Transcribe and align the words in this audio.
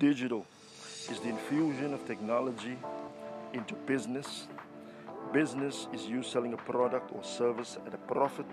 digital 0.00 0.46
is 1.10 1.20
the 1.20 1.28
infusion 1.28 1.92
of 1.92 2.06
technology 2.06 2.78
into 3.52 3.74
business. 3.84 4.46
Business 5.30 5.88
is 5.92 6.06
you 6.06 6.22
selling 6.22 6.54
a 6.54 6.56
product 6.56 7.12
or 7.14 7.22
service 7.22 7.76
at 7.86 7.92
a 7.92 7.98
profit. 7.98 8.46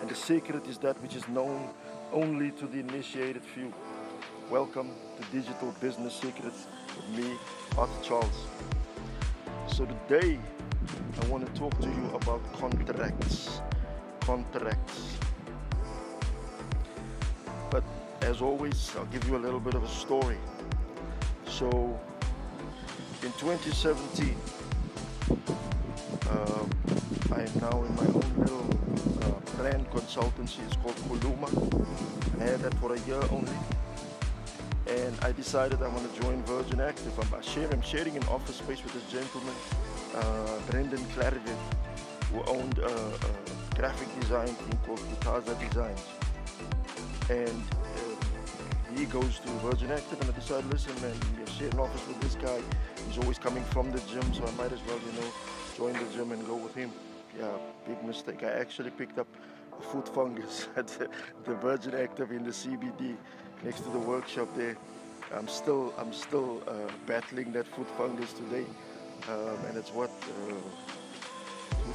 And 0.00 0.08
the 0.08 0.14
secret 0.14 0.66
is 0.66 0.78
that 0.78 1.00
which 1.02 1.16
is 1.16 1.28
known 1.28 1.68
only 2.14 2.50
to 2.52 2.66
the 2.66 2.78
initiated 2.78 3.44
few. 3.44 3.74
Welcome 4.50 4.92
to 5.18 5.38
Digital 5.38 5.70
Business 5.82 6.14
Secrets 6.14 6.66
with 6.96 7.18
me, 7.18 7.36
Arthur 7.76 8.02
Charles. 8.02 8.46
So 9.66 9.84
today 9.84 10.38
I 11.20 11.26
want 11.26 11.44
to 11.46 11.60
talk 11.60 11.78
to 11.78 11.88
you 11.88 12.10
about 12.14 12.40
contracts. 12.54 13.60
Contracts. 14.22 15.18
But 17.70 17.84
as 18.24 18.40
always, 18.40 18.90
I'll 18.96 19.04
give 19.06 19.28
you 19.28 19.36
a 19.36 19.42
little 19.46 19.60
bit 19.60 19.74
of 19.74 19.84
a 19.84 19.88
story. 19.88 20.38
So 21.46 21.68
in 23.22 23.32
2017, 23.32 24.34
uh, 26.30 26.64
I 27.32 27.40
am 27.42 27.52
now 27.60 27.84
in 27.84 27.94
my 27.94 28.08
own 28.18 28.30
little 28.38 28.66
uh, 29.24 29.56
brand 29.58 29.90
consultancy. 29.90 30.64
It's 30.66 30.76
called 30.76 30.96
Kuluma. 31.06 31.48
I 32.40 32.44
had 32.44 32.60
that 32.60 32.74
for 32.74 32.94
a 32.94 33.00
year 33.00 33.22
only. 33.30 33.58
And 34.88 35.14
I 35.22 35.32
decided 35.32 35.82
I 35.82 35.88
want 35.88 36.12
to 36.12 36.22
join 36.22 36.42
Virgin 36.44 36.80
Active. 36.80 37.12
I'm, 37.20 37.42
sharing, 37.42 37.72
I'm 37.74 37.82
sharing 37.82 38.16
an 38.16 38.24
office 38.24 38.56
space 38.56 38.82
with 38.82 38.94
this 38.94 39.10
gentleman, 39.12 39.54
uh, 40.14 40.58
Brendan 40.70 41.04
Claridge, 41.14 41.56
who 42.32 42.42
owned 42.44 42.78
a, 42.78 42.90
a 42.90 43.76
graphic 43.76 44.08
design 44.20 44.48
thing 44.48 44.78
called 44.86 45.00
Kutaza 45.00 45.54
Designs. 45.68 46.04
And 47.30 47.64
uh, 47.72 47.83
he 48.96 49.06
goes 49.06 49.38
to 49.40 49.48
Virgin 49.68 49.90
Active 49.90 50.20
and 50.20 50.30
I 50.30 50.34
decided, 50.34 50.70
listen 50.70 50.94
man, 51.02 51.14
share 51.58 51.68
an 51.68 51.78
office 51.80 52.06
with 52.06 52.20
this 52.20 52.34
guy. 52.34 52.60
He's 53.06 53.18
always 53.18 53.38
coming 53.38 53.64
from 53.64 53.90
the 53.90 54.00
gym, 54.00 54.32
so 54.34 54.46
I 54.46 54.50
might 54.52 54.72
as 54.72 54.80
well, 54.86 54.98
you 54.98 55.20
know, 55.20 55.32
join 55.76 55.92
the 55.92 56.12
gym 56.14 56.32
and 56.32 56.46
go 56.46 56.56
with 56.56 56.74
him. 56.74 56.90
Yeah, 57.38 57.50
big 57.86 58.02
mistake. 58.04 58.42
I 58.42 58.50
actually 58.50 58.90
picked 58.90 59.18
up 59.18 59.26
a 59.78 59.82
foot 59.82 60.08
fungus 60.08 60.68
at 60.76 60.86
the, 61.44 61.54
Virgin 61.54 61.94
Active 61.94 62.30
in 62.30 62.44
the 62.44 62.50
CBD 62.50 63.16
next 63.64 63.80
to 63.80 63.90
the 63.90 63.98
workshop 63.98 64.48
there. 64.56 64.76
I'm 65.34 65.48
still, 65.48 65.92
I'm 65.98 66.12
still 66.12 66.62
uh, 66.68 66.72
battling 67.06 67.52
that 67.52 67.66
foot 67.66 67.88
fungus 67.96 68.32
today, 68.32 68.66
um, 69.28 69.56
and 69.68 69.76
it's 69.76 69.92
what 69.92 70.10
uh, 70.10 70.54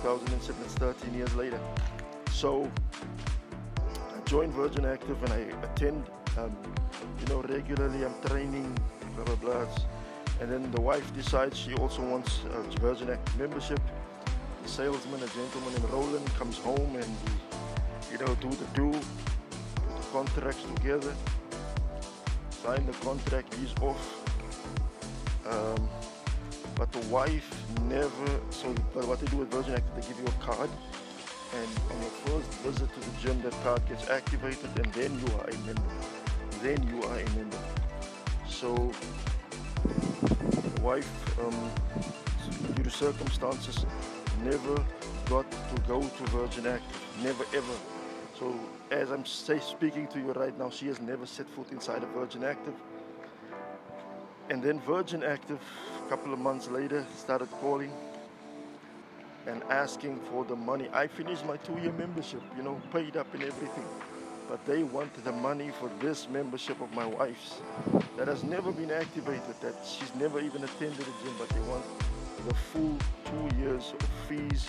2007. 0.03 0.61
It's 0.63 0.73
13 0.75 1.13
years 1.13 1.34
later. 1.36 1.59
So 2.31 2.69
I 3.78 4.30
joined 4.30 4.53
Virgin 4.53 4.86
Active 4.86 5.22
and 5.23 5.34
I 5.34 5.66
attend, 5.66 6.06
um, 6.38 6.56
know, 7.30 7.41
regularly. 7.44 8.03
I'm 8.03 8.19
training, 8.25 8.77
blah 9.16 9.25
blah 9.25 9.35
blah. 9.35 9.67
And 10.41 10.52
then 10.52 10.72
the 10.72 10.81
wife 10.81 11.05
decides 11.13 11.58
she 11.58 11.73
also 11.75 12.02
wants 12.02 12.41
a 12.45 12.61
Virgin 12.80 13.09
Active 13.09 13.39
membership. 13.39 13.80
The 14.63 14.69
salesman, 14.69 15.22
a 15.22 15.27
gentleman 15.27 15.73
named 15.73 15.89
Roland, 15.91 16.25
comes 16.35 16.57
home 16.57 16.95
and 16.95 17.11
we, 17.25 17.31
you 18.11 18.17
know, 18.17 18.33
do 18.35 18.50
the 18.50 18.66
do, 18.73 18.91
put 18.91 20.02
the 20.02 20.07
contracts 20.11 20.63
together, 20.75 21.13
sign 22.63 22.85
the 22.85 22.94
contract, 23.05 23.53
he's 23.55 23.73
off. 23.81 24.03
Um, 25.50 25.89
but 26.75 26.91
the 26.91 27.05
wife 27.07 27.50
never, 27.83 28.30
so 28.50 28.73
but 28.94 29.05
what 29.05 29.19
they 29.19 29.27
do 29.27 29.38
with 29.38 29.52
Virgin 29.52 29.75
Active, 29.75 29.95
they 29.95 30.07
give 30.07 30.19
you 30.19 30.27
a 30.27 30.44
card 30.44 30.69
and 31.53 31.69
on 31.91 32.02
your 32.02 32.11
first 32.25 32.52
visit 32.61 32.89
to 32.94 33.00
the 33.00 33.17
gym 33.22 33.41
that 33.41 33.53
card 33.63 33.81
gets 33.89 34.07
activated 34.09 34.69
and 34.75 34.94
then 34.94 35.11
you 35.19 35.27
are 35.39 35.50
a 35.50 35.57
member. 35.66 36.19
Then 36.62 36.86
you 36.88 37.04
are 37.04 37.20
a 37.20 37.30
member. 37.32 37.58
So 38.48 38.92
wife, 40.82 41.40
um, 41.40 41.72
due 42.76 42.84
to 42.84 42.90
circumstances, 42.90 43.86
never 44.44 44.84
got 45.30 45.50
to 45.52 45.81
go 45.88 46.02
to 46.02 46.24
Virgin 46.31 46.68
Active. 46.68 47.02
Never 47.24 47.46
ever. 47.56 47.74
So 48.38 48.59
as 48.92 49.12
I'm 49.12 49.25
say, 49.25 49.59
speaking 49.59 50.08
to 50.08 50.19
you 50.19 50.31
right 50.34 50.58
now, 50.58 50.69
she 50.69 50.88
has 50.88 51.00
never 51.00 51.25
set 51.25 51.48
foot 51.50 51.72
inside 51.72 52.03
a 52.03 52.08
Virgin 52.08 52.44
Active. 52.44 52.74
And 54.50 54.64
then 54.64 54.80
Virgin 54.81 55.24
Active, 55.24 55.59
a 56.06 56.09
couple 56.09 56.34
of 56.34 56.40
months 56.40 56.69
later, 56.69 57.06
started 57.16 57.50
calling 57.62 57.92
and 59.46 59.64
asking 59.69 60.19
for 60.31 60.44
the 60.44 60.56
money. 60.56 60.90
I 60.92 61.08
finished 61.08 61.46
my 61.46 61.58
two-year 61.58 61.94
membership, 61.94 62.42
you 62.58 62.64
know, 62.64 62.81
paid 62.92 63.16
up 63.16 63.34
and 63.34 63.44
everything. 63.44 63.86
But 64.50 64.66
they 64.66 64.82
wanted 64.82 65.24
the 65.24 65.32
money 65.32 65.70
for 65.70 65.92
this 66.00 66.28
membership 66.28 66.82
of 66.82 66.92
my 66.94 67.06
wife's 67.06 67.62
that 68.18 68.28
has 68.28 68.44
never 68.44 68.72
been 68.72 68.90
activated, 68.90 69.56
that 69.62 69.76
she's 69.86 70.14
never 70.16 70.40
even 70.40 70.64
attended 70.64 71.02
a 71.02 71.24
gym, 71.24 71.36
but 71.38 71.50
they 71.50 71.60
want 71.62 71.86
the 72.48 72.56
full 72.56 72.98
two 73.26 73.58
years 73.58 73.94
of 73.94 74.10
fees 74.28 74.68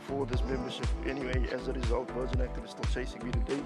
for 0.00 0.26
this 0.26 0.42
membership. 0.44 0.86
Anyway, 1.06 1.48
as 1.50 1.66
a 1.68 1.72
result, 1.72 2.10
Virgin 2.10 2.42
Active 2.42 2.62
is 2.64 2.70
still 2.72 2.84
chasing 2.92 3.24
me 3.24 3.32
today. 3.32 3.62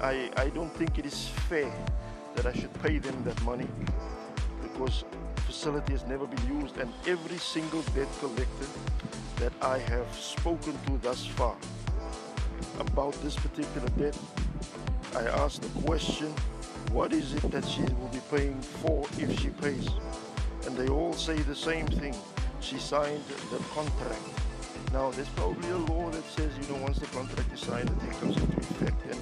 I, 0.00 0.30
I 0.36 0.50
don't 0.50 0.72
think 0.74 0.98
it 1.00 1.04
is 1.04 1.28
fair 1.48 1.72
that 2.36 2.46
I 2.46 2.52
should 2.52 2.72
pay 2.82 2.98
them 2.98 3.24
that 3.24 3.42
money 3.42 3.66
because 4.62 5.04
the 5.34 5.42
facility 5.42 5.94
has 5.94 6.04
never 6.04 6.26
been 6.26 6.60
used 6.60 6.76
and 6.76 6.92
every 7.08 7.38
single 7.38 7.82
debt 7.94 8.08
collector 8.20 8.68
that 9.36 9.52
I 9.60 9.78
have 9.78 10.14
spoken 10.14 10.78
to 10.86 10.98
thus 10.98 11.26
far 11.26 11.56
about 12.78 13.14
this 13.22 13.34
particular 13.34 13.88
debt 13.98 14.16
I 15.16 15.24
asked 15.44 15.62
the 15.62 15.80
question, 15.80 16.30
what 16.92 17.14
is 17.14 17.32
it 17.32 17.50
that 17.50 17.64
she 17.64 17.80
will 17.80 18.10
be 18.12 18.20
paying 18.30 18.60
for 18.60 19.06
if 19.16 19.40
she 19.40 19.48
pays? 19.48 19.88
And 20.66 20.76
they 20.76 20.88
all 20.88 21.14
say 21.14 21.36
the 21.36 21.54
same 21.54 21.86
thing. 21.86 22.14
She 22.60 22.76
signed 22.76 23.24
the 23.50 23.56
contract. 23.72 24.20
Now, 24.92 25.10
there's 25.12 25.30
probably 25.30 25.70
a 25.70 25.78
law 25.78 26.10
that 26.10 26.24
says, 26.36 26.52
you 26.60 26.68
know, 26.70 26.82
once 26.82 26.98
the 26.98 27.06
contract 27.06 27.50
is 27.50 27.60
signed, 27.60 27.88
the 27.88 27.94
thing 27.94 28.12
comes 28.20 28.36
into 28.36 28.58
effect 28.58 29.02
and 29.06 29.20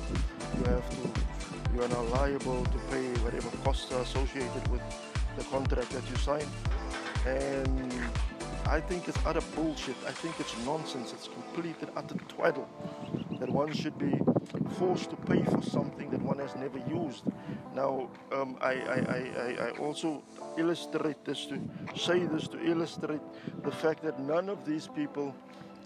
you 0.58 0.64
have 0.72 0.90
to, 0.90 1.72
you 1.72 1.82
are 1.84 1.88
now 1.88 2.02
liable 2.18 2.64
to 2.64 2.78
pay 2.90 3.06
whatever 3.22 3.50
costs 3.62 3.92
are 3.92 4.00
associated 4.00 4.66
with 4.72 4.82
the 5.36 5.44
contract 5.44 5.90
that 5.90 6.02
you 6.10 6.16
signed. 6.16 6.50
And 7.24 7.94
I 8.66 8.80
think 8.80 9.06
it's 9.06 9.18
utter 9.24 9.46
bullshit. 9.54 9.94
I 10.08 10.10
think 10.10 10.40
it's 10.40 10.56
nonsense. 10.66 11.12
It's 11.12 11.28
complete 11.28 11.76
and 11.82 11.90
utter 11.94 12.16
twaddle 12.26 12.68
that 13.38 13.48
one 13.48 13.72
should 13.72 13.96
be 13.96 14.18
forced 14.78 15.10
to 15.10 15.16
pay 15.16 15.42
for 15.42 15.62
something 15.62 16.10
that 16.10 16.20
one 16.22 16.38
has 16.38 16.54
never 16.56 16.78
used. 16.78 17.24
Now, 17.74 18.08
um, 18.32 18.56
I, 18.60 18.72
I, 18.72 18.98
I, 18.98 19.66
I 19.66 19.70
also 19.78 20.22
illustrate 20.56 21.24
this 21.24 21.46
to 21.46 21.60
say 21.96 22.20
this 22.24 22.48
to 22.48 22.64
illustrate 22.64 23.20
the 23.62 23.70
fact 23.72 24.02
that 24.04 24.18
none 24.20 24.48
of 24.48 24.64
these 24.64 24.86
people 24.88 25.34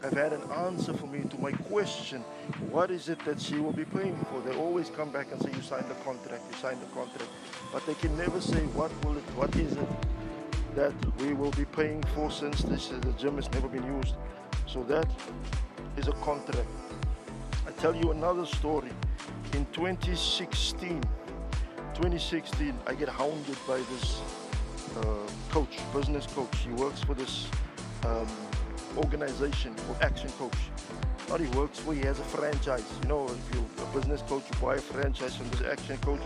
have 0.02 0.12
had 0.12 0.32
an 0.32 0.42
answer 0.52 0.92
for 0.92 1.06
me 1.06 1.20
to 1.28 1.38
my 1.38 1.50
question 1.52 2.22
what 2.70 2.90
is 2.90 3.08
it 3.08 3.18
that 3.24 3.40
she 3.40 3.56
will 3.56 3.72
be 3.72 3.84
paying 3.84 4.16
for? 4.30 4.40
They 4.40 4.56
always 4.56 4.90
come 4.90 5.10
back 5.10 5.32
and 5.32 5.42
say 5.42 5.50
you 5.52 5.62
signed 5.62 5.88
the 5.88 5.94
contract 6.04 6.42
you 6.50 6.56
signed 6.58 6.80
the 6.80 6.86
contract. 6.86 7.30
But 7.72 7.84
they 7.86 7.94
can 7.94 8.16
never 8.16 8.40
say 8.40 8.60
what 8.78 8.92
will 9.04 9.16
it 9.16 9.24
what 9.34 9.54
is 9.56 9.72
it 9.72 9.88
that 10.76 10.92
we 11.18 11.32
will 11.34 11.50
be 11.52 11.64
paying 11.64 12.02
for 12.14 12.30
since 12.30 12.62
this 12.62 12.88
the 12.88 13.12
gym 13.18 13.36
has 13.36 13.50
never 13.52 13.68
been 13.68 13.84
used? 13.84 14.14
So 14.66 14.82
that 14.84 15.08
is 15.96 16.08
a 16.08 16.12
contract 16.12 16.68
tell 17.78 17.94
you 17.94 18.10
another 18.10 18.44
story. 18.44 18.90
In 19.52 19.64
2016, 19.66 21.00
2016, 21.94 22.74
I 22.88 22.94
get 22.94 23.08
hounded 23.08 23.56
by 23.68 23.76
this 23.76 24.20
uh, 24.96 25.04
coach, 25.50 25.78
business 25.94 26.26
coach. 26.26 26.56
He 26.58 26.72
works 26.72 27.04
for 27.04 27.14
this 27.14 27.46
um, 28.04 28.26
organization 28.96 29.76
called 29.86 29.98
Action 30.00 30.28
Coach. 30.30 30.58
Not 31.28 31.40
he 31.40 31.46
works 31.56 31.78
for, 31.78 31.94
he 31.94 32.00
has 32.00 32.18
a 32.18 32.24
franchise. 32.24 32.84
You 33.02 33.08
know, 33.08 33.26
if 33.26 33.54
you're 33.54 33.86
a 33.86 33.92
business 33.92 34.22
coach, 34.22 34.42
you 34.52 34.60
buy 34.60 34.74
a 34.74 34.80
franchise 34.80 35.36
from 35.36 35.48
this 35.50 35.62
Action 35.62 35.98
Coach 35.98 36.22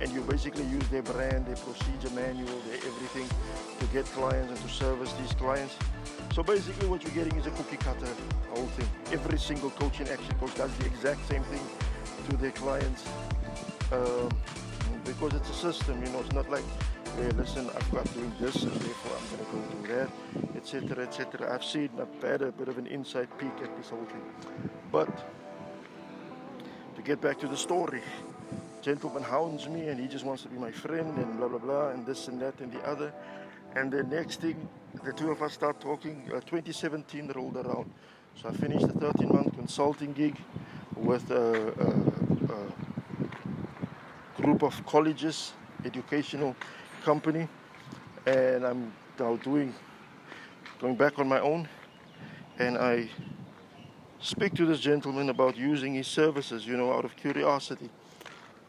and 0.00 0.10
you 0.10 0.22
basically 0.22 0.64
use 0.64 0.88
their 0.88 1.02
brand, 1.02 1.46
their 1.46 1.56
procedure 1.56 2.10
manual, 2.16 2.58
their 2.68 2.78
everything 2.78 3.28
to 3.78 3.86
get 3.92 4.04
clients 4.06 4.50
and 4.50 4.60
to 4.60 4.74
service 4.74 5.12
these 5.20 5.32
clients. 5.34 5.76
So 6.34 6.42
basically 6.42 6.88
what 6.88 7.04
you're 7.04 7.14
getting 7.14 7.38
is 7.38 7.46
a 7.46 7.50
cookie 7.50 7.76
cutter. 7.76 8.08
Every 9.26 9.40
single 9.40 9.70
coach 9.70 9.98
in 9.98 10.06
Action 10.06 10.36
Coach 10.38 10.54
does 10.54 10.72
the 10.76 10.86
exact 10.86 11.26
same 11.26 11.42
thing 11.42 11.60
to 12.28 12.36
their 12.36 12.52
clients 12.52 13.04
um, 13.90 14.28
because 15.04 15.34
it's 15.34 15.50
a 15.50 15.52
system, 15.52 16.00
you 16.00 16.12
know, 16.12 16.20
it's 16.20 16.32
not 16.32 16.48
like, 16.48 16.62
hey, 17.16 17.28
listen, 17.30 17.68
I've 17.70 17.90
got 17.90 18.14
doing 18.14 18.32
this 18.40 18.62
and 18.62 18.70
therefore 18.70 19.18
I'm 19.18 19.36
going 19.36 19.44
to 19.44 19.52
go 19.52 19.82
do 19.82 19.94
that, 19.94 20.56
etc., 20.56 21.04
etc. 21.04 21.52
I've 21.52 21.64
seen, 21.64 21.90
I've 21.98 22.40
a 22.40 22.52
bit 22.52 22.68
of 22.68 22.78
an 22.78 22.86
inside 22.86 23.26
peek 23.36 23.50
at 23.64 23.76
this 23.76 23.90
whole 23.90 24.04
thing. 24.04 24.22
But 24.92 25.08
to 26.94 27.02
get 27.02 27.20
back 27.20 27.40
to 27.40 27.48
the 27.48 27.56
story, 27.56 28.02
gentleman 28.80 29.24
hounds 29.24 29.68
me 29.68 29.88
and 29.88 29.98
he 29.98 30.06
just 30.06 30.24
wants 30.24 30.44
to 30.44 30.48
be 30.48 30.56
my 30.56 30.70
friend 30.70 31.18
and 31.18 31.36
blah, 31.36 31.48
blah, 31.48 31.58
blah, 31.58 31.88
and 31.88 32.06
this 32.06 32.28
and 32.28 32.40
that 32.42 32.60
and 32.60 32.72
the 32.72 32.80
other. 32.88 33.12
And 33.74 33.90
the 33.90 34.04
next 34.04 34.40
thing, 34.40 34.68
the 35.02 35.12
two 35.12 35.32
of 35.32 35.42
us 35.42 35.52
start 35.52 35.80
talking. 35.80 36.22
Uh, 36.28 36.38
2017 36.42 37.32
rolled 37.34 37.56
around. 37.56 37.90
So 38.42 38.50
I 38.50 38.52
finished 38.52 38.84
a 38.84 38.88
13 38.88 39.28
month 39.28 39.54
consulting 39.54 40.12
gig 40.12 40.36
with 40.94 41.30
a, 41.30 41.72
a, 41.80 42.52
a 42.52 44.42
group 44.42 44.62
of 44.62 44.84
colleges, 44.84 45.54
educational 45.86 46.54
company, 47.02 47.48
and 48.26 48.66
I'm 48.66 48.92
now 49.18 49.36
doing 49.36 49.74
going 50.80 50.96
back 50.96 51.18
on 51.18 51.26
my 51.26 51.40
own, 51.40 51.66
and 52.58 52.76
I 52.76 53.08
speak 54.20 54.52
to 54.56 54.66
this 54.66 54.80
gentleman 54.80 55.30
about 55.30 55.56
using 55.56 55.94
his 55.94 56.06
services, 56.06 56.66
you 56.66 56.76
know, 56.76 56.92
out 56.92 57.06
of 57.06 57.16
curiosity. 57.16 57.88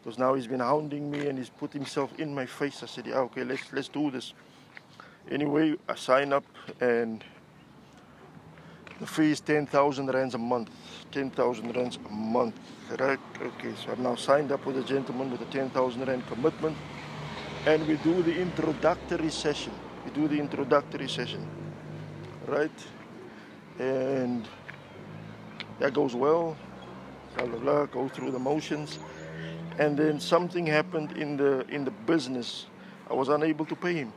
Because 0.02 0.18
now 0.18 0.32
he's 0.32 0.46
been 0.46 0.60
hounding 0.60 1.10
me 1.10 1.28
and 1.28 1.36
he's 1.36 1.50
put 1.50 1.74
himself 1.74 2.18
in 2.18 2.34
my 2.34 2.46
face. 2.46 2.82
I 2.82 2.86
said, 2.86 3.06
yeah, 3.06 3.18
okay, 3.18 3.44
let's 3.44 3.70
let's 3.74 3.88
do 3.88 4.10
this. 4.10 4.32
Anyway, 5.30 5.76
I 5.86 5.94
sign 5.94 6.32
up 6.32 6.44
and 6.80 7.22
the 9.00 9.06
fee 9.06 9.30
is 9.30 9.40
10,000 9.40 10.06
rands 10.08 10.34
a 10.34 10.38
month. 10.38 10.70
10,000 11.12 11.76
rands 11.76 11.98
a 12.04 12.12
month, 12.12 12.54
right? 12.98 13.18
Okay, 13.40 13.74
so 13.74 13.92
I've 13.92 13.98
now 13.98 14.14
signed 14.14 14.52
up 14.52 14.66
with 14.66 14.76
a 14.76 14.82
gentleman 14.82 15.30
with 15.30 15.40
a 15.40 15.46
10,000 15.46 16.06
rand 16.06 16.26
commitment 16.26 16.76
and 17.66 17.86
we 17.86 17.96
do 17.96 18.22
the 18.22 18.34
introductory 18.34 19.30
session. 19.30 19.72
We 20.04 20.10
do 20.12 20.28
the 20.28 20.38
introductory 20.38 21.08
session, 21.08 21.46
right? 22.46 22.70
And 23.78 24.46
that 25.78 25.94
goes 25.94 26.14
well, 26.14 26.56
blah, 27.36 27.46
blah, 27.46 27.58
blah, 27.58 27.86
go 27.86 28.08
through 28.08 28.32
the 28.32 28.38
motions. 28.38 28.98
And 29.78 29.96
then 29.96 30.18
something 30.18 30.66
happened 30.66 31.12
in 31.12 31.36
the, 31.36 31.64
in 31.68 31.84
the 31.84 31.90
business. 31.90 32.66
I 33.08 33.14
was 33.14 33.28
unable 33.28 33.64
to 33.66 33.76
pay 33.76 33.94
him. 33.94 34.12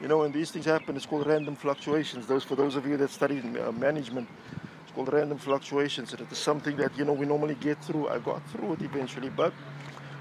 You 0.00 0.08
know, 0.08 0.18
when 0.18 0.32
these 0.32 0.50
things 0.50 0.66
happen, 0.66 0.94
it's 0.96 1.06
called 1.06 1.26
random 1.26 1.56
fluctuations. 1.56 2.26
Those 2.26 2.44
for 2.44 2.54
those 2.54 2.76
of 2.76 2.86
you 2.86 2.96
that 2.98 3.10
study 3.10 3.40
uh, 3.40 3.72
management, 3.72 4.28
it's 4.82 4.92
called 4.92 5.12
random 5.12 5.38
fluctuations. 5.38 6.12
And 6.12 6.20
it 6.20 6.30
is 6.30 6.38
something 6.38 6.76
that 6.76 6.96
you 6.98 7.04
know 7.04 7.14
we 7.14 7.24
normally 7.24 7.54
get 7.54 7.82
through. 7.82 8.08
I 8.08 8.18
got 8.18 8.46
through 8.50 8.74
it 8.74 8.82
eventually, 8.82 9.30
but 9.30 9.54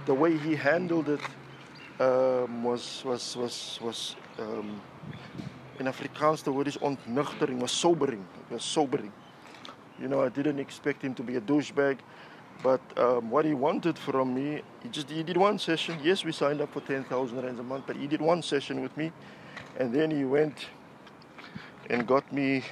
the 0.05 0.13
way 0.13 0.37
he 0.37 0.55
handled 0.55 1.09
it 1.09 1.19
um, 1.99 2.63
was 2.63 3.03
was 3.05 3.35
was 3.35 3.79
was 3.81 4.15
um, 4.39 4.81
in 5.79 5.87
Afrikaans 5.87 6.43
the 6.43 6.53
word 6.53 6.67
is 6.67 6.77
ontnuchtering, 6.77 7.59
was 7.59 7.71
sobering. 7.71 8.25
It 8.49 8.53
was 8.53 8.63
sobering. 8.63 9.11
You 9.99 10.07
know, 10.07 10.21
I 10.21 10.29
didn't 10.29 10.59
expect 10.59 11.01
him 11.01 11.13
to 11.15 11.23
be 11.23 11.35
a 11.35 11.41
douchebag. 11.41 11.99
But 12.63 12.81
um, 12.97 13.29
what 13.29 13.45
he 13.45 13.53
wanted 13.53 13.97
from 13.97 14.33
me, 14.33 14.61
he 14.81 14.89
just 14.89 15.09
he 15.09 15.23
did 15.23 15.37
one 15.37 15.59
session. 15.59 15.99
Yes, 16.01 16.23
we 16.23 16.31
signed 16.31 16.61
up 16.61 16.73
for 16.73 16.79
10,000 16.81 17.41
rands 17.41 17.59
a 17.59 17.63
month, 17.63 17.83
but 17.85 17.97
he 17.97 18.07
did 18.07 18.21
one 18.21 18.41
session 18.41 18.81
with 18.81 18.95
me. 18.95 19.11
And 19.77 19.93
then 19.93 20.11
he 20.11 20.23
went 20.25 20.67
and 21.89 22.07
got 22.07 22.31
me 22.31 22.63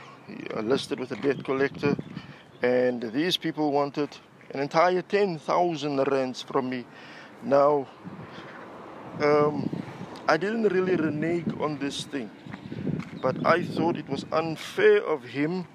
uh, 0.56 0.62
listed 0.62 1.00
with 1.00 1.12
a 1.12 1.16
debt 1.18 1.44
collector. 1.44 1.98
And 2.62 3.04
these 3.12 3.38
people 3.38 3.72
wanted 3.72 4.10
an 4.52 4.60
entire 4.60 5.02
10,000 5.02 5.98
rands 6.12 6.42
from 6.42 6.70
me. 6.70 6.86
Now, 7.44 7.88
um, 9.20 9.70
I 10.28 10.38
didn't 10.38 10.64
really 10.64 10.96
renege 10.96 11.52
on 11.60 11.78
this 11.78 12.06
thing, 12.06 12.32
but 13.22 13.46
I 13.46 13.64
thought 13.64 13.98
it 13.98 14.08
was 14.08 14.26
unfair 14.32 15.04
of 15.04 15.24
him 15.24 15.68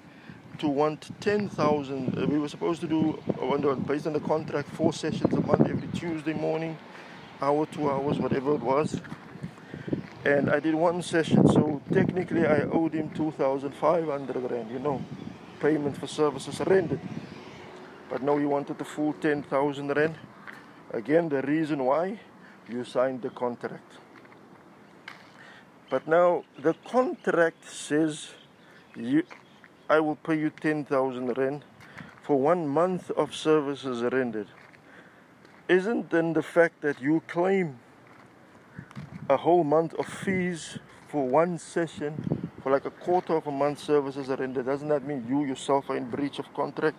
to 0.57 0.67
want 0.67 1.09
10,000. 1.21 2.17
Uh, 2.17 2.25
we 2.25 2.39
were 2.39 2.49
supposed 2.49 2.81
to 2.81 2.87
do, 2.87 3.21
uh, 3.39 3.75
based 3.75 4.07
on 4.07 4.13
the 4.13 4.19
contract, 4.19 4.69
four 4.69 4.91
sessions 4.91 5.31
a 5.33 5.41
month 5.41 5.69
every 5.69 5.87
Tuesday 5.89 6.33
morning, 6.33 6.77
hour, 7.41 7.65
two 7.67 7.89
hours, 7.89 8.17
whatever 8.17 8.55
it 8.55 8.61
was 8.61 8.99
and 10.25 10.49
I 10.49 10.59
did 10.59 10.75
one 10.75 11.01
session. 11.01 11.47
So 11.47 11.81
technically, 11.91 12.45
I 12.45 12.61
owed 12.63 12.93
him 12.93 13.09
2,500 13.11 14.51
rand. 14.51 14.71
You 14.71 14.79
know, 14.79 15.01
payment 15.59 15.97
for 15.97 16.07
services 16.07 16.59
rendered. 16.65 16.99
But 18.09 18.21
no, 18.23 18.37
he 18.37 18.45
wanted 18.45 18.77
the 18.77 18.85
full 18.85 19.13
10,000 19.13 19.87
rand. 19.89 20.15
Again, 20.91 21.29
the 21.29 21.41
reason 21.43 21.85
why 21.85 22.19
you 22.67 22.83
signed 22.83 23.21
the 23.21 23.29
contract. 23.29 23.93
But 25.89 26.07
now 26.07 26.43
the 26.57 26.73
contract 26.85 27.69
says 27.69 28.29
you, 28.95 29.23
I 29.89 29.99
will 29.99 30.15
pay 30.15 30.37
you 30.37 30.49
10,000 30.49 31.37
rand 31.37 31.63
for 32.21 32.39
one 32.39 32.67
month 32.67 33.09
of 33.11 33.33
services 33.33 34.03
rendered. 34.03 34.47
Isn't 35.67 36.09
then 36.09 36.33
the 36.33 36.43
fact 36.43 36.81
that 36.81 37.01
you 37.01 37.21
claim 37.27 37.79
a 39.29 39.37
whole 39.37 39.63
month 39.63 39.93
of 39.93 40.07
fees 40.07 40.79
for 41.07 41.27
one 41.27 41.57
session 41.59 42.13
for 42.63 42.71
like 42.71 42.85
a 42.85 42.89
quarter 42.89 43.35
of 43.35 43.45
a 43.45 43.51
month 43.51 43.79
services 43.79 44.29
are 44.29 44.35
rendered. 44.35 44.65
Doesn't 44.65 44.87
that 44.89 45.05
mean 45.05 45.25
you 45.29 45.45
yourself 45.45 45.89
are 45.89 45.95
in 45.97 46.09
breach 46.09 46.39
of 46.39 46.51
contract? 46.53 46.97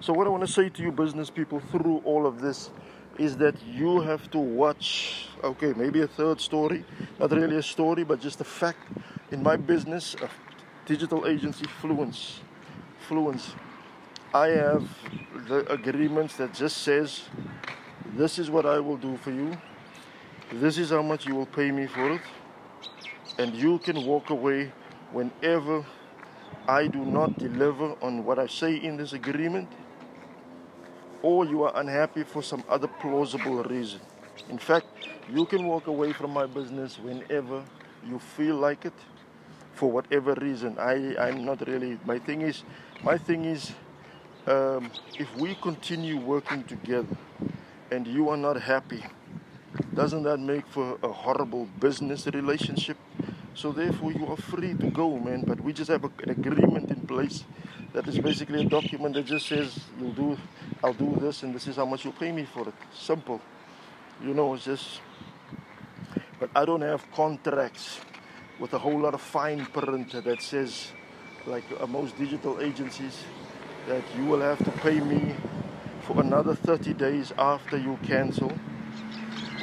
So 0.00 0.12
what 0.12 0.26
I 0.26 0.30
want 0.30 0.46
to 0.46 0.52
say 0.52 0.70
to 0.70 0.82
you 0.82 0.90
business 0.90 1.28
people 1.30 1.60
through 1.60 2.02
all 2.04 2.26
of 2.26 2.40
this 2.40 2.70
is 3.18 3.36
that 3.38 3.54
you 3.66 4.00
have 4.00 4.30
to 4.30 4.38
watch 4.38 5.28
okay 5.42 5.72
maybe 5.74 6.02
a 6.02 6.06
third 6.06 6.40
story 6.40 6.84
not 7.18 7.30
really 7.30 7.56
a 7.56 7.62
story 7.62 8.04
but 8.04 8.20
just 8.20 8.40
a 8.40 8.44
fact 8.44 8.78
in 9.30 9.42
my 9.42 9.56
business 9.56 10.14
of 10.16 10.30
digital 10.84 11.26
agency 11.26 11.64
fluence 11.80 12.40
fluence 13.08 13.54
i 14.34 14.48
have 14.48 14.86
the 15.48 15.70
agreements 15.72 16.36
that 16.36 16.52
just 16.52 16.78
says 16.78 17.22
this 18.14 18.38
is 18.38 18.50
what 18.50 18.66
i 18.66 18.78
will 18.78 18.98
do 18.98 19.16
for 19.16 19.30
you 19.30 19.56
this 20.52 20.78
is 20.78 20.90
how 20.90 21.02
much 21.02 21.26
you 21.26 21.34
will 21.34 21.46
pay 21.46 21.70
me 21.70 21.86
for 21.86 22.12
it. 22.12 22.20
And 23.38 23.54
you 23.54 23.78
can 23.78 24.06
walk 24.06 24.30
away 24.30 24.72
whenever 25.12 25.84
I 26.68 26.86
do 26.86 27.04
not 27.04 27.38
deliver 27.38 27.94
on 28.00 28.24
what 28.24 28.38
I 28.38 28.46
say 28.46 28.76
in 28.76 28.96
this 28.96 29.12
agreement, 29.12 29.68
or 31.22 31.44
you 31.44 31.64
are 31.64 31.72
unhappy 31.76 32.22
for 32.22 32.42
some 32.42 32.62
other 32.68 32.88
plausible 32.88 33.62
reason. 33.64 34.00
In 34.48 34.58
fact, 34.58 34.86
you 35.32 35.44
can 35.46 35.66
walk 35.66 35.88
away 35.88 36.12
from 36.12 36.32
my 36.32 36.46
business 36.46 36.98
whenever 36.98 37.64
you 38.06 38.18
feel 38.18 38.56
like 38.56 38.84
it, 38.84 38.94
for 39.74 39.90
whatever 39.90 40.34
reason. 40.34 40.78
I, 40.78 41.16
I'm 41.18 41.44
not 41.44 41.66
really. 41.66 41.98
My 42.04 42.18
thing 42.18 42.42
is, 42.42 42.62
my 43.02 43.18
thing 43.18 43.44
is, 43.44 43.72
um, 44.46 44.90
if 45.18 45.34
we 45.36 45.56
continue 45.56 46.18
working 46.18 46.62
together, 46.64 47.16
and 47.90 48.06
you 48.06 48.28
are 48.28 48.36
not 48.36 48.60
happy 48.60 49.04
doesn't 49.94 50.24
that 50.24 50.38
make 50.38 50.66
for 50.66 50.98
a 51.02 51.08
horrible 51.08 51.66
business 51.80 52.26
relationship? 52.26 52.96
So 53.54 53.72
therefore, 53.72 54.12
you 54.12 54.26
are 54.26 54.36
free 54.36 54.74
to 54.74 54.90
go, 54.90 55.18
man. 55.18 55.42
But 55.46 55.60
we 55.60 55.72
just 55.72 55.90
have 55.90 56.04
a, 56.04 56.10
an 56.22 56.30
agreement 56.30 56.90
in 56.90 57.06
place 57.06 57.44
that 57.94 58.06
is 58.06 58.18
basically 58.18 58.62
a 58.62 58.68
document 58.68 59.14
that 59.14 59.24
just 59.24 59.46
says 59.46 59.80
you'll 59.98 60.12
do, 60.12 60.38
I'll 60.84 60.92
do 60.92 61.16
this, 61.20 61.42
and 61.42 61.54
this 61.54 61.66
is 61.66 61.76
how 61.76 61.86
much 61.86 62.04
you'll 62.04 62.12
pay 62.12 62.32
me 62.32 62.44
for 62.44 62.68
it. 62.68 62.74
Simple, 62.94 63.40
you 64.22 64.34
know. 64.34 64.52
It's 64.54 64.64
just. 64.66 65.00
But 66.38 66.50
I 66.54 66.66
don't 66.66 66.82
have 66.82 67.10
contracts 67.12 68.00
with 68.58 68.74
a 68.74 68.78
whole 68.78 69.00
lot 69.00 69.14
of 69.14 69.22
fine 69.22 69.64
print 69.64 70.12
that 70.22 70.42
says, 70.42 70.92
like 71.46 71.64
uh, 71.80 71.86
most 71.86 72.18
digital 72.18 72.60
agencies, 72.60 73.24
that 73.88 74.02
you 74.18 74.26
will 74.26 74.40
have 74.40 74.58
to 74.58 74.70
pay 74.82 75.00
me 75.00 75.34
for 76.02 76.20
another 76.20 76.54
30 76.54 76.92
days 76.92 77.32
after 77.38 77.78
you 77.78 77.98
cancel 78.02 78.52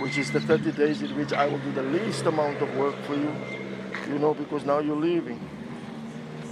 which 0.03 0.17
is 0.17 0.31
the 0.31 0.41
30 0.41 0.73
days 0.73 1.01
in 1.01 1.15
which 1.15 1.31
I 1.31 1.47
will 1.47 1.59
do 1.59 1.71
the 1.71 1.81
least 1.81 2.25
amount 2.25 2.61
of 2.61 2.75
work 2.75 2.93
for 3.03 3.15
you, 3.15 3.33
you 4.09 4.19
know, 4.19 4.33
because 4.33 4.65
now 4.65 4.79
you're 4.79 4.97
leaving. 4.97 5.39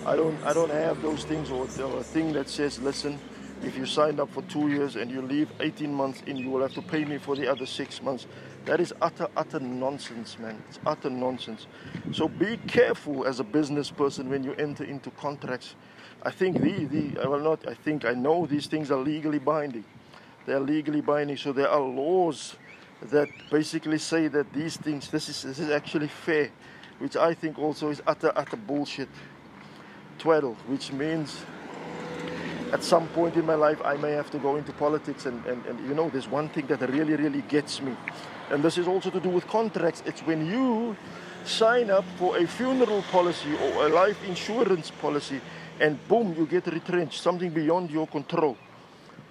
I 0.05 0.15
don't, 0.15 0.41
I 0.45 0.53
don't 0.53 0.71
have 0.71 1.01
those 1.01 1.25
things 1.25 1.51
or, 1.51 1.67
or 1.83 1.99
a 1.99 2.03
thing 2.03 2.31
that 2.31 2.47
says, 2.47 2.79
listen, 2.79 3.19
if 3.61 3.75
you 3.77 3.85
signed 3.85 4.21
up 4.21 4.29
for 4.29 4.41
two 4.43 4.69
years 4.69 4.95
and 4.95 5.11
you 5.11 5.21
leave 5.21 5.49
18 5.59 5.93
months 5.93 6.23
in, 6.27 6.37
you 6.37 6.49
will 6.49 6.61
have 6.61 6.73
to 6.75 6.81
pay 6.81 7.03
me 7.03 7.17
for 7.17 7.35
the 7.35 7.51
other 7.51 7.65
six 7.65 8.01
months. 8.01 8.25
That 8.63 8.79
is 8.79 8.93
utter, 9.01 9.27
utter 9.35 9.59
nonsense, 9.59 10.39
man. 10.39 10.63
It's 10.69 10.79
utter 10.85 11.09
nonsense. 11.09 11.67
So 12.13 12.29
be 12.29 12.55
careful 12.67 13.27
as 13.27 13.41
a 13.41 13.43
business 13.43 13.91
person 13.91 14.29
when 14.29 14.45
you 14.45 14.53
enter 14.53 14.85
into 14.85 15.11
contracts. 15.11 15.75
I 16.23 16.31
think 16.31 16.61
the, 16.61 16.85
the, 16.85 17.21
I 17.21 17.27
well, 17.27 17.41
not, 17.41 17.67
I 17.67 17.73
think, 17.73 18.05
I 18.05 18.13
know 18.13 18.45
these 18.45 18.67
things 18.67 18.91
are 18.91 18.99
legally 18.99 19.39
binding. 19.39 19.83
They're 20.45 20.61
legally 20.61 21.01
binding, 21.01 21.35
so 21.35 21.51
there 21.51 21.69
are 21.69 21.81
laws 21.81 22.55
that 23.09 23.29
basically 23.49 23.97
say 23.97 24.27
that 24.27 24.53
these 24.53 24.77
things, 24.77 25.09
this 25.09 25.29
is, 25.29 25.41
this 25.41 25.59
is 25.59 25.69
actually 25.69 26.07
fair, 26.07 26.51
which 26.99 27.15
I 27.15 27.33
think 27.33 27.57
also 27.57 27.89
is 27.89 28.01
utter, 28.05 28.31
utter 28.35 28.57
bullshit. 28.57 29.09
Twaddle, 30.19 30.55
which 30.67 30.91
means 30.91 31.43
at 32.71 32.83
some 32.83 33.07
point 33.07 33.35
in 33.35 33.45
my 33.45 33.55
life 33.55 33.81
I 33.83 33.95
may 33.97 34.11
have 34.11 34.29
to 34.31 34.37
go 34.37 34.55
into 34.55 34.71
politics 34.73 35.25
and, 35.25 35.43
and, 35.45 35.65
and 35.65 35.79
you 35.87 35.95
know 35.95 36.09
there's 36.09 36.27
one 36.27 36.47
thing 36.49 36.67
that 36.67 36.79
really 36.89 37.15
really 37.15 37.41
gets 37.43 37.81
me. 37.81 37.95
And 38.51 38.61
this 38.61 38.77
is 38.77 38.87
also 38.87 39.09
to 39.09 39.19
do 39.19 39.29
with 39.29 39.47
contracts. 39.47 40.03
It's 40.05 40.21
when 40.21 40.45
you 40.45 40.95
sign 41.43 41.89
up 41.89 42.05
for 42.17 42.37
a 42.37 42.45
funeral 42.45 43.01
policy 43.03 43.55
or 43.55 43.87
a 43.87 43.89
life 43.89 44.23
insurance 44.27 44.91
policy 44.91 45.41
and 45.79 45.97
boom 46.07 46.35
you 46.37 46.45
get 46.45 46.67
retrenched 46.67 47.19
something 47.19 47.49
beyond 47.49 47.89
your 47.89 48.05
control 48.05 48.55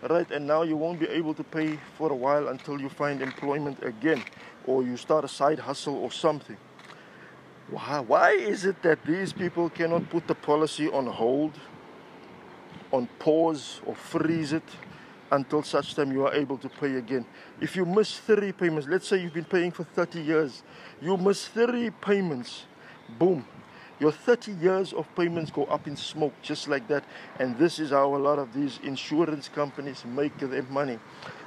right 0.09 0.31
and 0.31 0.47
now 0.47 0.63
you 0.63 0.77
won't 0.77 0.99
be 0.99 1.09
able 1.09 1.35
to 1.35 1.45
pay 1.45 1.79
for 1.97 2.11
a 2.11 2.15
while 2.15 2.49
until 2.49 2.81
you 2.81 2.89
find 2.89 3.21
employment 3.21 3.83
again 3.83 4.23
or 4.67 4.83
you 4.83 4.97
start 4.97 5.25
a 5.25 5.29
side 5.29 5.59
hustle 5.59 5.97
or 5.97 6.11
something 6.11 6.57
why, 7.71 8.01
why 8.01 8.31
is 8.33 8.65
it 8.65 8.83
that 8.83 9.05
these 9.05 9.33
people 9.33 9.69
cannot 9.71 10.09
put 10.11 10.27
the 10.27 10.35
policy 10.35 10.89
on 10.89 11.07
hold 11.07 11.53
on 12.93 13.07
pause 13.19 13.81
or 13.87 13.95
freeze 13.95 14.53
it 14.53 14.65
until 15.31 15.63
such 15.63 15.95
time 15.95 16.13
you 16.13 16.27
are 16.27 16.35
able 16.35 16.59
to 16.59 16.69
pay 16.69 16.97
again. 16.97 17.25
If 17.61 17.77
you 17.77 17.85
miss 17.85 18.19
three 18.19 18.53
payments, 18.53 18.89
let's 18.89 19.07
say 19.07 19.23
you've 19.23 19.35
been 19.35 19.45
paying 19.45 19.71
for 19.71 19.85
30 19.85 20.21
years, 20.21 20.63
you 21.01 21.17
miss 21.17 21.47
three 21.47 21.91
payments, 21.91 22.65
boom, 23.19 23.45
your 24.01 24.13
30 24.13 24.53
years 24.53 24.93
of 24.95 25.07
payments 25.15 25.51
go 25.51 25.65
up 25.67 25.87
in 25.87 25.95
smoke 25.95 26.33
just 26.43 26.69
like 26.69 26.89
that. 26.89 27.05
And 27.39 27.57
this 27.59 27.79
is 27.79 27.91
how 27.91 28.17
a 28.17 28.19
lot 28.19 28.39
of 28.39 28.53
these 28.55 28.81
insurance 28.83 29.49
companies 29.49 30.05
make 30.07 30.37
their 30.39 30.63
money. 30.65 30.99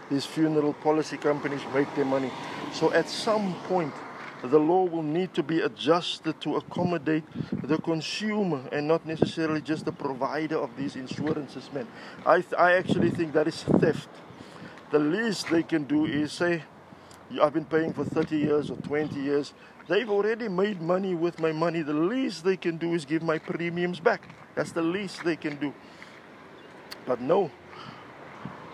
These 0.09 0.25
funeral 0.25 0.73
policy 0.73 1.17
companies 1.17 1.61
make 1.73 1.93
their 1.95 2.05
money. 2.05 2.31
So 2.71 2.93
at 2.93 3.09
some 3.09 3.55
point, 3.67 3.93
the 4.43 4.59
law 4.59 4.83
will 4.83 5.03
need 5.03 5.33
to 5.33 5.41
be 5.41 5.61
adjusted 5.61 6.39
to 6.41 6.57
accommodate 6.57 7.23
the 7.63 7.77
consumer 7.77 8.61
and 8.71 8.87
not 8.87 9.05
necessarily 9.05 9.61
just 9.61 9.85
the 9.85 9.91
provider 9.91 10.57
of 10.57 10.75
these 10.77 10.95
insurances, 10.95 11.71
man. 11.73 11.87
I, 12.25 12.41
th- 12.41 12.53
I 12.57 12.73
actually 12.73 13.09
think 13.09 13.33
that 13.33 13.47
is 13.47 13.63
theft. 13.63 14.09
The 14.91 14.99
least 14.99 15.49
they 15.49 15.63
can 15.63 15.85
do 15.85 16.05
is 16.05 16.33
say, 16.33 16.63
I've 17.41 17.53
been 17.53 17.65
paying 17.65 17.93
for 17.93 18.03
30 18.03 18.37
years 18.37 18.71
or 18.71 18.77
20 18.77 19.19
years. 19.19 19.53
They've 19.87 20.09
already 20.09 20.47
made 20.47 20.81
money 20.81 21.13
with 21.13 21.39
my 21.39 21.51
money. 21.51 21.81
The 21.81 21.93
least 21.93 22.43
they 22.43 22.57
can 22.57 22.77
do 22.77 22.93
is 22.93 23.05
give 23.05 23.23
my 23.23 23.37
premiums 23.37 23.99
back. 23.99 24.27
That's 24.55 24.71
the 24.71 24.81
least 24.81 25.23
they 25.23 25.35
can 25.35 25.57
do. 25.57 25.73
But 27.05 27.19
no, 27.19 27.51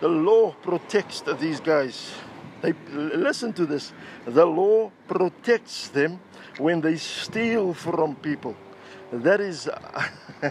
the 0.00 0.08
law 0.08 0.52
protects 0.62 1.22
these 1.38 1.60
guys. 1.60 2.12
They 2.62 2.74
listen 2.92 3.52
to 3.54 3.66
this. 3.66 3.92
The 4.26 4.44
law 4.44 4.92
protects 5.08 5.88
them 5.88 6.20
when 6.58 6.80
they 6.80 6.96
steal 6.96 7.74
from 7.74 8.16
people. 8.16 8.54
That 9.12 9.40
is 9.40 9.64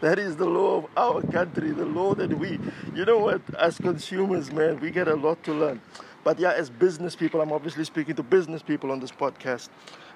that 0.00 0.18
is 0.18 0.36
the 0.36 0.44
law 0.44 0.78
of 0.78 0.86
our 0.96 1.22
country, 1.22 1.70
the 1.70 1.86
law 1.86 2.14
that 2.14 2.36
we 2.36 2.58
you 2.94 3.04
know 3.06 3.18
what, 3.18 3.40
as 3.58 3.78
consumers, 3.78 4.52
man, 4.52 4.78
we 4.80 4.90
get 4.90 5.08
a 5.08 5.14
lot 5.14 5.42
to 5.44 5.54
learn. 5.54 5.80
But 6.24 6.38
yeah, 6.38 6.52
as 6.52 6.70
business 6.70 7.16
people, 7.16 7.40
I'm 7.40 7.52
obviously 7.52 7.84
speaking 7.84 8.14
to 8.14 8.22
business 8.22 8.62
people 8.62 8.92
on 8.92 9.00
this 9.00 9.10
podcast. 9.10 9.70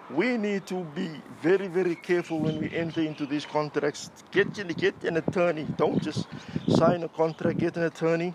We 0.08 0.36
need 0.36 0.64
to 0.68 0.84
be 0.94 1.10
very, 1.42 1.66
very 1.66 1.96
careful 1.96 2.38
when 2.38 2.60
we 2.60 2.72
enter 2.72 3.00
into 3.00 3.26
these 3.26 3.44
contracts. 3.44 4.10
Get, 4.30 4.54
get 4.76 5.02
an 5.02 5.16
attorney. 5.16 5.66
Don't 5.76 6.00
just 6.00 6.28
sign 6.68 7.02
a 7.02 7.08
contract. 7.08 7.58
Get 7.58 7.76
an 7.76 7.84
attorney. 7.84 8.34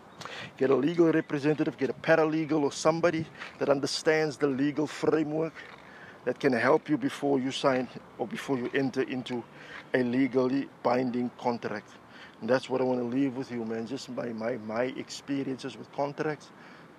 Get 0.58 0.70
a 0.70 0.76
legal 0.76 1.10
representative. 1.14 1.78
Get 1.78 1.90
a 1.90 1.94
paralegal 1.94 2.62
or 2.62 2.74
somebody 2.74 3.26
that 3.60 3.70
understands 3.70 4.36
the 4.36 4.48
legal 4.48 4.86
framework 4.86 5.54
that 6.26 6.42
can 6.42 6.52
help 6.52 6.90
you 6.90 6.98
before 6.98 7.40
you 7.40 7.52
sign 7.52 7.88
or 8.18 8.28
before 8.28 8.58
you 8.58 8.70
enter 8.74 9.04
into 9.04 9.42
a 9.94 10.04
legally 10.04 10.68
binding 10.84 11.32
contract. 11.40 11.90
And 12.42 12.50
that's 12.50 12.70
what 12.70 12.82
I 12.82 12.84
want 12.84 13.00
to 13.00 13.06
leave 13.06 13.38
with 13.38 13.50
you, 13.50 13.64
man. 13.64 13.88
Just 13.88 14.10
my, 14.10 14.28
my, 14.28 14.58
my 14.58 14.84
experiences 14.84 15.78
with 15.78 15.90
contracts 15.94 16.50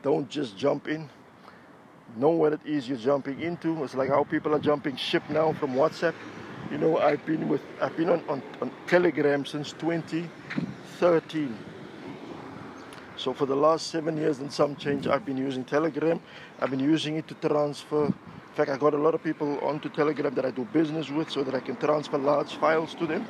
don't 0.03 0.29
just 0.29 0.57
jump 0.57 0.89
in. 0.89 1.09
Know 2.17 2.31
what 2.31 2.53
it 2.53 2.61
is 2.65 2.89
you're 2.89 2.99
jumping 2.99 3.41
into. 3.41 3.83
It's 3.85 3.95
like 3.95 4.11
how 4.11 4.25
people 4.25 4.55
are 4.55 4.59
jumping 4.59 4.97
ship 4.97 5.23
now 5.31 5.53
from 5.55 5.75
WhatsApp. 5.75 6.15
You 6.71 6.79
know, 6.79 6.99
I've 6.99 7.25
been 7.25 7.49
with 7.49 7.63
I've 7.81 7.97
been 7.97 8.11
on, 8.11 8.23
on, 8.29 8.43
on 8.61 8.71
Telegram 8.87 9.47
since 9.47 9.73
2013. 9.73 11.59
So 13.17 13.33
for 13.33 13.47
the 13.47 13.57
last 13.57 13.87
seven 13.87 14.17
years 14.17 14.41
and 14.41 14.53
some 14.53 14.77
change, 14.77 15.07
I've 15.07 15.25
been 15.25 15.37
using 15.37 15.65
Telegram. 15.65 16.21
I've 16.61 16.71
been 16.71 16.81
using 16.81 17.17
it 17.17 17.29
to 17.29 17.35
transfer. 17.35 18.07
In 18.07 18.15
fact, 18.55 18.71
I 18.71 18.77
got 18.77 18.95
a 18.95 18.99
lot 18.99 19.15
of 19.15 19.23
people 19.23 19.59
onto 19.61 19.89
Telegram 19.89 20.35
that 20.35 20.45
I 20.45 20.51
do 20.51 20.65
business 20.73 21.09
with, 21.09 21.31
so 21.31 21.43
that 21.45 21.55
I 21.55 21.61
can 21.61 21.77
transfer 21.77 22.19
large 22.19 22.57
files 22.57 22.95
to 22.97 23.07
them. 23.07 23.27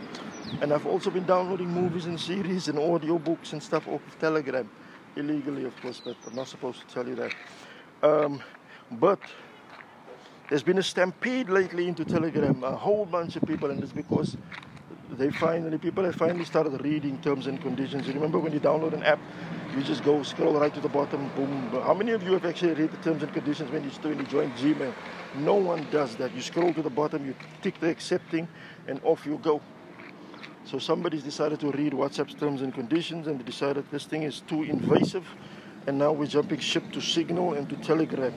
And 0.61 0.73
I've 0.73 0.87
also 0.87 1.11
been 1.11 1.27
downloading 1.27 1.69
movies 1.69 2.07
and 2.07 2.19
series 2.19 2.69
and 2.69 2.79
audio 2.79 3.19
books 3.19 3.53
and 3.53 3.63
stuff 3.63 3.87
off 3.87 4.05
of 4.07 4.19
Telegram 4.19 4.69
illegally, 5.17 5.65
of 5.65 5.81
course, 5.81 6.01
but 6.05 6.17
I'm 6.27 6.35
not 6.35 6.49
supposed 6.49 6.87
to 6.87 6.95
tell 6.95 7.07
you 7.07 7.15
that. 7.17 7.35
Um, 8.03 8.43
but 8.93 9.21
there's 10.49 10.63
been 10.63 10.79
a 10.79 10.83
stampede 10.83 11.49
lately 11.49 11.89
into 11.89 12.05
Telegram, 12.05 12.63
a 12.65 12.77
whole 12.77 13.07
bunch 13.07 13.37
of 13.37 13.43
people, 13.43 13.71
and 13.71 13.83
it's 13.83 13.93
because 13.93 14.37
they 15.13 15.31
finally, 15.31 15.79
people 15.79 16.05
have 16.05 16.17
finally 16.17 16.45
started 16.45 16.83
reading 16.83 17.19
terms 17.19 17.47
and 17.47 17.61
conditions. 17.61 18.07
You 18.07 18.15
remember 18.15 18.39
when 18.39 18.53
you 18.53 18.61
download 18.61 18.95
an 18.95 19.03
app, 19.03 19.19
you 19.75 19.83
just 19.83 20.05
go 20.05 20.23
scroll 20.23 20.55
right 20.55 20.73
to 20.75 20.81
the 20.81 20.89
bottom, 20.89 21.31
boom. 21.37 21.71
How 21.71 21.95
many 21.95 22.13
of 22.13 22.23
you 22.23 22.33
have 22.33 22.45
actually 22.45 22.75
read 22.75 22.91
the 22.91 22.97
terms 22.99 23.23
and 23.23 23.33
conditions 23.33 23.71
when 23.71 23.85
you, 23.85 23.91
when 23.91 24.19
you 24.19 24.27
join 24.27 24.51
Gmail? 24.53 24.93
No 25.37 25.55
one 25.55 25.87
does 25.91 26.17
that. 26.17 26.35
You 26.35 26.43
scroll 26.43 26.75
to 26.75 26.83
the 26.83 26.91
bottom, 26.91 27.25
you 27.25 27.35
tick 27.63 27.79
the 27.81 27.89
accepting, 27.89 28.49
and 28.87 29.01
off 29.05 29.25
you 29.27 29.39
go. 29.43 29.61
So 30.65 30.79
somebody's 30.79 31.23
decided 31.23 31.61
to 31.61 31.71
read 31.73 31.93
WhatsApp's 31.93 32.35
terms 32.35 32.63
and 32.63 32.73
conditions 32.73 33.27
and 33.27 33.45
decided 33.45 33.85
this 33.91 34.05
thing 34.05 34.23
is 34.23 34.41
too 34.41 34.63
invasive 34.63 35.27
and 35.87 35.99
now 35.99 36.13
we're 36.13 36.27
jumping 36.27 36.61
ship 36.61 36.93
to 36.93 37.01
Signal 37.01 37.55
and 37.55 37.69
to 37.69 37.77
Telegram. 37.77 38.33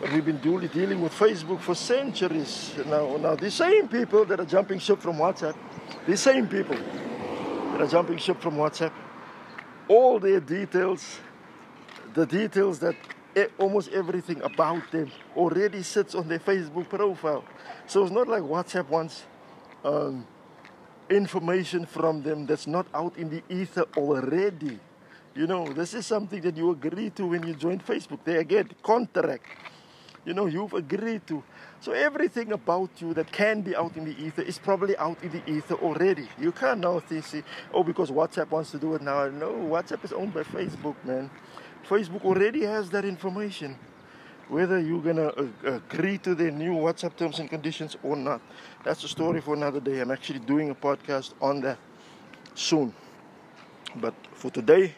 But 0.00 0.12
we've 0.12 0.24
been 0.24 0.40
duly 0.40 0.68
dealing 0.68 1.00
with 1.00 1.12
Facebook 1.12 1.60
for 1.60 1.74
centuries. 1.74 2.74
Now, 2.86 3.16
now 3.18 3.34
the 3.34 3.50
same 3.50 3.88
people 3.88 4.24
that 4.24 4.40
are 4.40 4.46
jumping 4.46 4.78
ship 4.78 5.00
from 5.00 5.16
WhatsApp, 5.16 5.56
the 6.06 6.16
same 6.16 6.48
people 6.48 6.76
that 6.76 7.80
are 7.80 7.86
jumping 7.86 8.18
ship 8.18 8.40
from 8.40 8.56
WhatsApp, 8.56 8.92
all 9.88 10.18
their 10.18 10.40
details, 10.40 11.20
the 12.14 12.26
details 12.26 12.78
that 12.80 12.96
almost 13.58 13.90
everything 13.90 14.40
about 14.42 14.90
them 14.90 15.10
already 15.36 15.82
sits 15.82 16.14
on 16.14 16.26
their 16.28 16.38
Facebook 16.38 16.88
profile. 16.88 17.44
So 17.86 18.02
it's 18.02 18.12
not 18.12 18.28
like 18.28 18.42
WhatsApp 18.42 18.88
wants 18.88 19.24
um, 19.86 20.26
information 21.08 21.86
from 21.86 22.22
them 22.22 22.46
that's 22.46 22.66
not 22.66 22.86
out 22.92 23.16
in 23.16 23.30
the 23.30 23.42
ether 23.48 23.84
already. 23.96 24.78
You 25.34 25.46
know, 25.46 25.66
this 25.72 25.94
is 25.94 26.06
something 26.06 26.40
that 26.42 26.56
you 26.56 26.70
agree 26.70 27.10
to 27.10 27.26
when 27.26 27.46
you 27.46 27.54
join 27.54 27.78
Facebook. 27.78 28.18
They 28.24 28.36
again 28.36 28.70
contract. 28.82 29.46
You 30.24 30.34
know, 30.34 30.46
you've 30.46 30.72
agreed 30.72 31.24
to. 31.28 31.42
So 31.78 31.92
everything 31.92 32.50
about 32.50 32.90
you 32.98 33.14
that 33.14 33.30
can 33.30 33.60
be 33.60 33.76
out 33.76 33.96
in 33.96 34.06
the 34.06 34.18
ether 34.20 34.42
is 34.42 34.58
probably 34.58 34.96
out 34.96 35.22
in 35.22 35.30
the 35.30 35.48
ether 35.48 35.74
already. 35.74 36.28
You 36.40 36.50
can't 36.50 36.80
now 36.80 37.00
say, 37.08 37.44
oh, 37.72 37.84
because 37.84 38.10
WhatsApp 38.10 38.50
wants 38.50 38.72
to 38.72 38.78
do 38.78 38.94
it 38.94 39.02
now. 39.02 39.28
No, 39.28 39.52
WhatsApp 39.52 40.04
is 40.04 40.12
owned 40.12 40.34
by 40.34 40.42
Facebook, 40.42 40.96
man. 41.04 41.30
Facebook 41.88 42.24
already 42.24 42.64
has 42.64 42.90
that 42.90 43.04
information 43.04 43.78
whether 44.48 44.78
you're 44.78 45.02
going 45.02 45.16
to 45.16 45.50
agree 45.64 46.18
to 46.18 46.34
the 46.34 46.50
new 46.50 46.72
WhatsApp 46.72 47.16
terms 47.16 47.38
and 47.38 47.50
conditions 47.50 47.96
or 48.02 48.16
not. 48.16 48.40
That's 48.84 49.02
a 49.04 49.08
story 49.08 49.40
for 49.40 49.54
another 49.54 49.80
day. 49.80 50.00
I'm 50.00 50.10
actually 50.10 50.38
doing 50.38 50.70
a 50.70 50.74
podcast 50.74 51.34
on 51.40 51.60
that 51.62 51.78
soon. 52.54 52.94
But 53.96 54.14
for 54.34 54.50
today, 54.50 54.94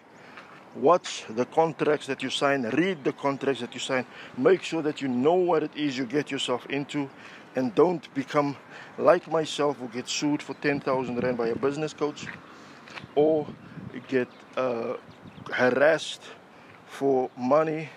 watch 0.74 1.24
the 1.30 1.46
contracts 1.46 2.06
that 2.06 2.22
you 2.22 2.30
sign, 2.30 2.62
read 2.70 3.04
the 3.04 3.12
contracts 3.12 3.60
that 3.60 3.72
you 3.74 3.80
sign, 3.80 4.04
make 4.36 4.62
sure 4.62 4.82
that 4.82 5.00
you 5.00 5.08
know 5.08 5.34
what 5.34 5.62
it 5.62 5.70
is 5.74 5.96
you 5.96 6.04
get 6.04 6.30
yourself 6.30 6.66
into, 6.66 7.08
and 7.56 7.74
don't 7.74 8.12
become 8.14 8.56
like 8.98 9.30
myself 9.30 9.78
who 9.78 9.88
get 9.88 10.08
sued 10.08 10.42
for 10.42 10.54
10,000 10.54 11.22
Rand 11.22 11.38
by 11.38 11.48
a 11.48 11.56
business 11.56 11.92
coach 11.92 12.26
or 13.14 13.48
get 14.08 14.28
uh, 14.56 14.94
harassed 15.50 16.22
for 16.86 17.30
money 17.36 17.88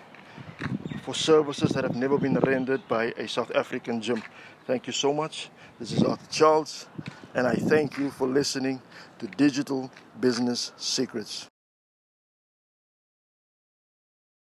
for 1.01 1.15
services 1.15 1.71
that 1.71 1.83
have 1.83 1.95
never 1.95 2.17
been 2.17 2.35
rendered 2.39 2.87
by 2.87 3.05
a 3.17 3.27
South 3.27 3.51
African 3.55 4.01
gym. 4.01 4.21
Thank 4.65 4.87
you 4.87 4.93
so 4.93 5.13
much. 5.13 5.49
This 5.79 5.91
is 5.91 6.03
Arthur 6.03 6.31
Charles, 6.31 6.87
and 7.33 7.47
I 7.47 7.55
thank 7.55 7.97
you 7.97 8.11
for 8.11 8.27
listening 8.27 8.81
to 9.19 9.27
Digital 9.27 9.91
Business 10.19 10.71
Secrets. 10.77 11.50